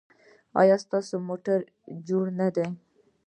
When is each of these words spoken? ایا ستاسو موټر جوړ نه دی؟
ایا 0.61 0.75
ستاسو 0.85 1.15
موټر 1.27 1.59
جوړ 2.07 2.23
نه 2.39 2.47
دی؟ 2.55 2.65